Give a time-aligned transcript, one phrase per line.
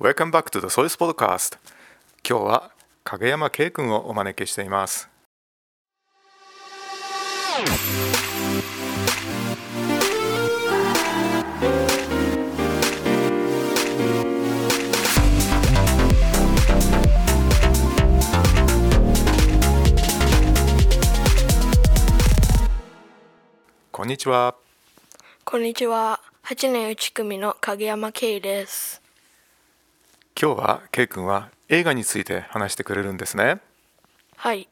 [0.00, 1.58] Welcome back to the sois Podcast
[2.22, 2.70] 今日は
[3.02, 5.08] 影山圭君をお招きしています
[23.90, 24.54] こんにちは
[25.44, 26.20] こんにちは。
[26.44, 29.07] 8年内組の影山圭です。
[30.40, 33.60] 今日は圭君は映画について話してくれるんですね
[34.36, 34.68] はい。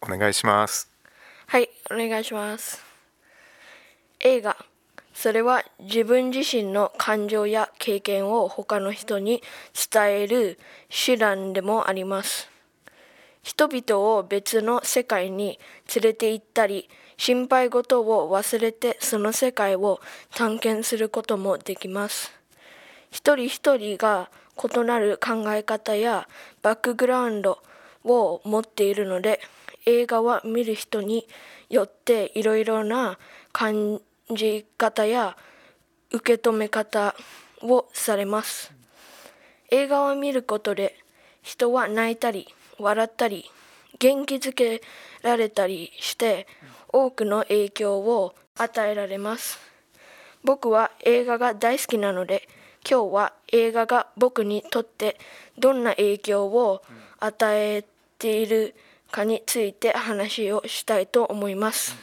[0.00, 0.88] お願いします
[1.48, 2.80] はい、お願いします。
[4.20, 4.56] 映画。
[5.12, 9.42] それは自分自身の感情や経験を他の人に
[9.92, 12.48] 伝える手段でもあります。
[13.42, 15.58] 人々を別の世界に
[15.92, 20.00] 連れて行ったり、心配事を忘れてその世界を
[20.32, 22.39] 探検することもできます。
[23.10, 26.28] 一人一人が異なる考え方や
[26.62, 27.62] バックグラウンド
[28.04, 29.40] を持っているので
[29.86, 31.26] 映画は見る人に
[31.68, 33.18] よっていろいろな
[33.52, 35.36] 感じ方や
[36.12, 37.14] 受け止め方
[37.62, 38.72] をされます。
[39.70, 40.96] 映画を見ることで
[41.42, 43.50] 人は泣いたり笑ったり
[43.98, 44.82] 元気づけ
[45.22, 46.46] られたりして
[46.88, 49.58] 多くの影響を与えられます。
[50.42, 52.48] 僕は映画が大好きなので
[52.88, 55.18] 今日は映画が僕にとって
[55.58, 56.82] どんな影響を
[57.18, 57.84] 与え
[58.18, 58.74] ている
[59.10, 61.96] かについて話をしたいと思います。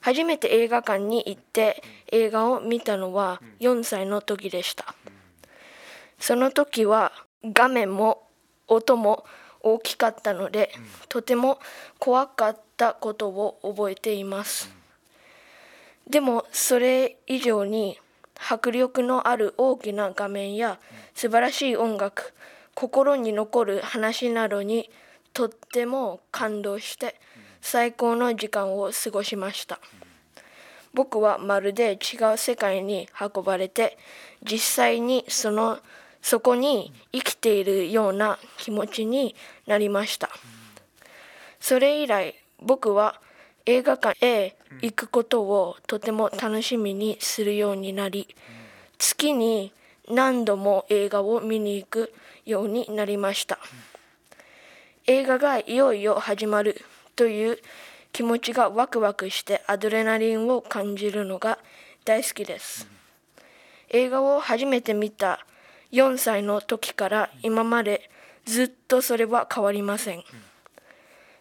[0.00, 4.94] 初めて映画館に行って映画を見たのは4歳の時でした。
[6.18, 7.12] その時は
[7.44, 8.22] 画面も
[8.68, 9.24] 音も
[9.62, 10.72] 大きかったので
[11.08, 11.58] とても
[11.98, 14.70] 怖かったことを覚えています。
[16.08, 17.98] でもそれ以上に
[18.40, 20.80] 迫力のある大きな画面や
[21.14, 22.32] 素晴らしい音楽
[22.74, 24.90] 心に残る話などに
[25.32, 27.14] とっても感動して
[27.60, 29.78] 最高の時間を過ごしました。
[30.92, 33.96] 僕はまるで違う世界に運ばれて
[34.42, 35.78] 実際にその
[36.22, 39.36] そこに生きているような気持ちに
[39.66, 40.30] なりました。
[41.60, 43.20] それ以来僕は
[43.66, 48.28] 映画館へ行くことをとても楽しみにするようになり
[48.98, 49.72] 月に
[50.08, 52.12] 何度も映画を見に行く
[52.44, 53.58] ようになりました。
[55.06, 56.80] 映画がいよいよ始まる
[57.16, 57.58] という
[58.12, 61.58] 気持ちがワクワクしてアドレナリンを感じるのが
[62.04, 62.88] 大好きです。
[63.88, 65.44] 映画を初めて見た
[65.92, 68.10] 4歳の時から今まで
[68.44, 70.24] ずっとそれは変わりません。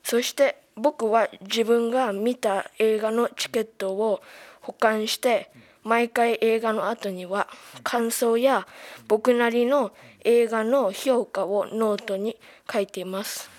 [0.04, 4.22] そして僕は自分が見た映画のチケットを
[4.62, 5.52] 保管して
[5.84, 7.48] 毎回映画の後には
[7.84, 8.68] 感想や
[9.08, 9.92] 僕なりの
[10.24, 12.38] 映画の評価をノートに
[12.72, 13.50] 書いています。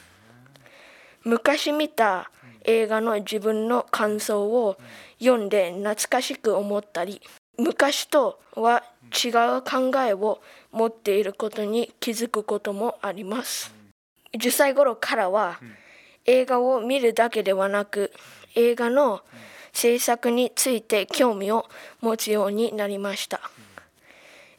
[1.25, 2.31] 昔見た
[2.65, 4.79] 映画の自分の感想を
[5.19, 7.21] 読んで懐かしく思ったり
[7.59, 8.83] 昔とは
[9.13, 10.41] 違う考えを
[10.73, 13.75] 持っていることに気づくこともあります。
[14.33, 15.59] 10歳頃からは
[16.27, 18.13] 映画を見るだけではなく
[18.55, 19.23] 映画の
[19.73, 21.67] 制作について興味を
[22.01, 23.41] 持つようになりました。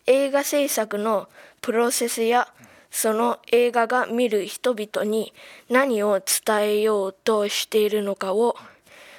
[0.08, 1.30] 映画制作の
[1.62, 2.52] プロセスや
[2.90, 5.34] その映画が見る人々に
[5.70, 8.58] 何を伝えようとしているのかを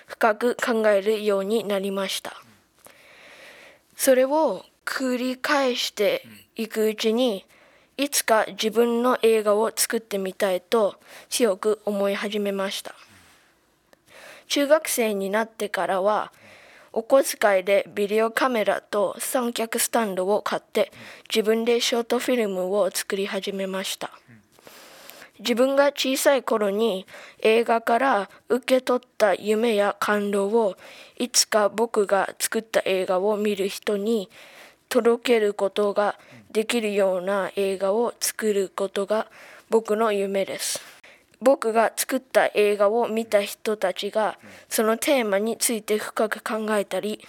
[0.07, 2.35] 深く考えるようになりました。
[3.97, 6.27] それを繰り返して
[6.57, 7.47] いくうちに
[7.99, 10.97] いつか自分の映画を作ってみたいと
[11.29, 12.95] 強く思い始めました。
[14.49, 16.33] 中学生になってからは
[16.93, 20.93] お小遣いでビデオカメラと三脚スタンドを買って
[21.29, 24.11] 自分でショートフィルムを作り始めました。
[25.39, 27.07] 自分が小さい頃に
[27.41, 30.77] 映画から受け取った夢や感動を
[31.19, 34.31] いつか僕が作った映画を見る人に
[34.93, 36.19] 届けることが
[36.51, 39.27] できるような映画を作ることが
[39.71, 40.83] 僕の夢です
[41.41, 47.27] 僕が作った映画を見た人たちがそのテーマについて深く考えたり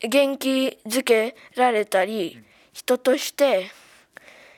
[0.00, 2.38] 元気づけられたり
[2.72, 3.66] 人として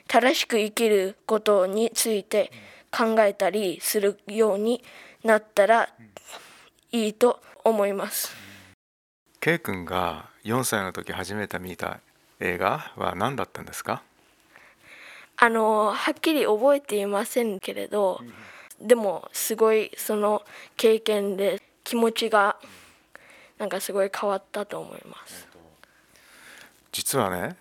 [0.07, 2.53] 正しく生きることについて
[2.89, 4.81] 考えたりするように
[5.25, 5.89] なったら
[6.93, 8.33] いいと思います。
[9.41, 11.99] K 君が4歳の時初めて見た
[12.39, 14.01] 映画は何だったんですか？
[15.37, 18.21] あのはっきり覚えていませんけれど、
[18.79, 20.43] でもすごいその
[20.77, 22.57] 経験で気持ちが
[23.57, 25.47] なんかすごい変わったと思います。
[26.91, 27.57] 実はね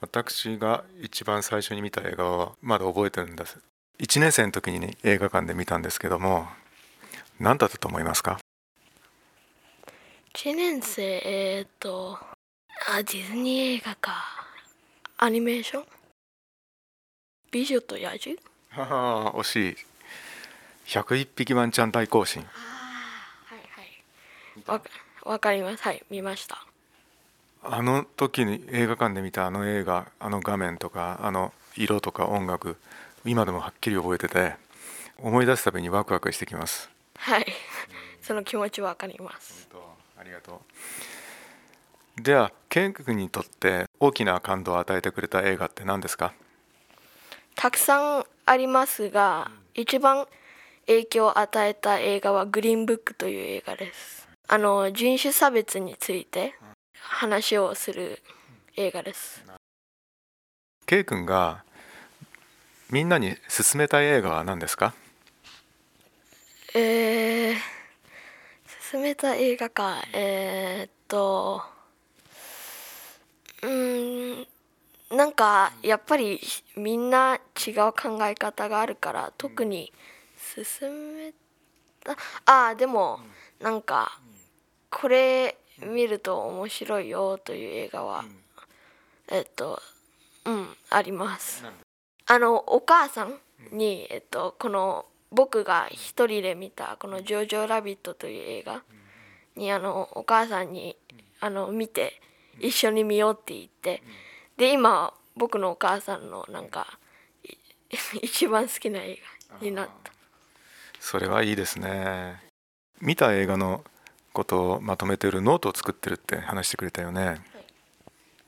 [0.00, 3.58] 私が一番最初に見た映画はまだ覚えてるんです。
[3.98, 6.46] 1年生の時に映画館で見たんですけども
[7.40, 8.38] 何だったと思いますか
[10.34, 12.16] ？1年生えー、っと
[12.86, 14.24] あディズニー映画か。
[15.18, 15.84] アニメーション？
[17.50, 18.40] 美女と野獣？
[18.70, 19.76] はは惜しい。
[20.86, 22.42] 101匹ワンちゃん大行進。
[22.42, 22.48] は
[23.56, 24.04] いはい。
[24.66, 24.90] わか
[25.24, 25.82] わかります。
[25.82, 26.64] はい見ました。
[27.62, 32.76] あの時に映画館で見たあの映画あの画面とかあの色とか音楽
[33.24, 34.54] 今でもはっきり覚えてて
[35.18, 36.88] 思い出すたびにワクワクしてきます。
[37.16, 37.46] はい。
[38.22, 39.68] その気持ちわかります。
[40.16, 40.62] ありがと
[42.18, 42.22] う。
[42.22, 46.34] ではケン君にとって大きな感動を与えてくれた映画って何ですか？
[47.54, 50.26] たくさんありますが、一番
[50.86, 54.28] 影響を与えた映画はグリーンブックという映画です。
[54.48, 56.54] あの人種差別について
[57.00, 58.22] 話をする
[58.76, 59.42] 映画です。
[60.84, 61.64] ケイ君が
[62.90, 64.92] みんなに勧めたい映画は何ですか？
[66.74, 67.56] えー、
[68.90, 70.02] 進めた映画か。
[70.12, 71.62] えー、っと
[73.62, 74.46] うーん。
[75.10, 76.38] なんかやっぱり
[76.76, 79.90] みんな違う考え方があるから特に
[80.36, 81.32] 進め
[82.04, 82.12] た。
[82.44, 83.20] ああでも
[83.58, 84.20] なんか
[84.90, 88.24] これ見ると面白いよという映画は
[89.28, 89.80] えっと
[90.44, 91.64] うんあります。
[92.26, 93.40] あのお母さん
[93.72, 98.82] に、えっと、この僕が一人で見たこの「ジョジョラビット」という映画
[99.56, 100.96] にあのお母さんに
[101.40, 102.20] あの見て
[102.60, 104.02] 一緒に見ようって言って。
[104.56, 106.98] で今僕のお母さんのなんか
[107.44, 107.54] い
[108.22, 109.18] 一番好きな映
[109.50, 110.12] 画になった。
[111.00, 112.42] それはいいですね。
[113.00, 113.84] 見た映画の
[114.32, 117.40] ことをまとめてるノートを作ってるって話してくれたよね、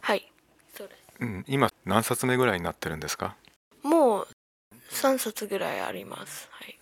[0.02, 0.30] はい。
[0.76, 1.00] そうです。
[1.20, 3.36] うん、今何冊目ぐらいになってるんですか？
[3.82, 4.28] もう
[4.90, 6.48] 3冊ぐらいあります。
[6.50, 6.78] はい。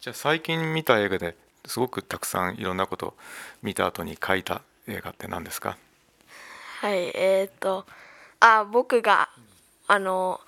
[0.00, 3.16] じゃあ最近見た映画ですごくたくさんいろんなこと
[3.62, 5.78] 見た後に書いた映画って何ですか？
[6.82, 7.86] はいえっ、と
[8.40, 9.28] あ僕が
[9.86, 10.40] あの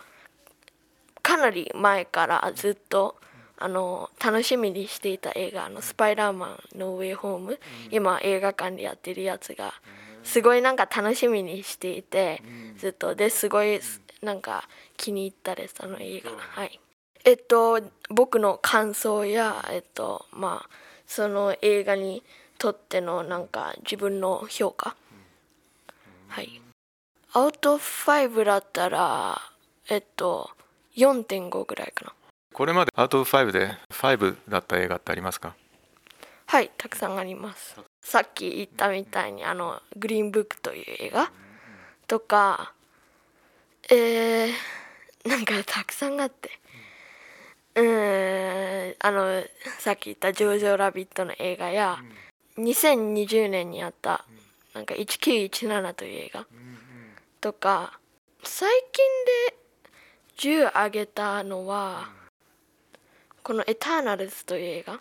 [1.22, 3.14] かなり前からずっと
[3.56, 7.60] あの楽しみにしていた映画「あのスパイダーマンのウェイホーム」
[7.92, 9.74] 今映画館でやってるやつが
[10.24, 12.42] すごいなんか楽しみにしていて
[12.78, 13.14] ずっと。
[13.14, 13.80] ですごい
[14.20, 16.32] なんか気に入ったですあの映画。
[16.32, 16.80] はい。
[17.24, 20.70] えっと僕の感想やえっとまあ
[21.06, 22.24] その映画に
[22.58, 24.96] とってのなんか自分の評価
[26.34, 26.60] はい。
[27.32, 29.40] アウト5だったら
[29.88, 30.50] えっと
[30.96, 32.12] 4.5ぐらいかな。
[32.52, 35.54] これまでアウト5で5だった映画ってありますか？
[36.46, 37.76] はいたくさんあります。
[38.02, 41.30] さっき言ったみたいにあの「グリーンブック」という映画？
[42.08, 42.72] とか
[43.90, 44.52] えー、
[45.24, 46.50] なんかたくさんあって。
[47.76, 49.44] うーんあの
[49.78, 51.98] さっき言った「ジョージョ・ラビット」の映画や
[52.58, 54.24] 2020年にあった
[54.74, 56.46] なんか1917という映画。
[57.40, 57.98] とか
[58.42, 59.04] 最近
[59.50, 59.56] で
[60.36, 62.10] 10上げたのは
[63.42, 65.00] この「エターナルズ」という映画。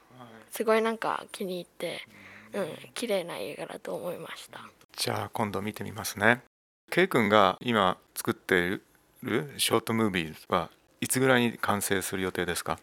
[0.52, 2.06] すごいなんか気に入って
[2.54, 4.60] うん綺麗な映画だと思いました。
[4.96, 6.44] じゃあ今度見てみますね。
[6.92, 8.82] ケイ君が今作ってい
[9.24, 10.70] るショートムービーは
[11.02, 12.78] いつぐらいに完成する予定ですか？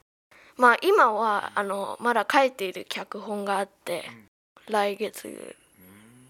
[0.56, 4.10] まあ今はあのまだ書いている脚本があって
[4.68, 5.54] 来月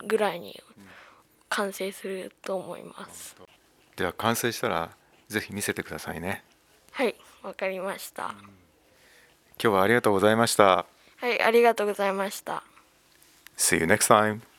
[0.04, 0.60] ぐらいに
[1.48, 3.36] 完成すると思います。
[3.96, 4.90] では完成したら
[5.28, 6.44] ぜひ見せてくださいね。
[6.92, 8.34] はいわかりました。
[9.62, 10.86] 今日はありがとうございました。
[11.16, 12.62] はいありがとうございました。
[13.56, 14.49] See you next time